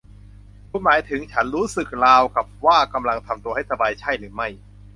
[0.71, 4.47] คุณหมายถึงฉันรู้สึกราวกับว่ากำลังทำตัวให้สบายใช่หรือไม่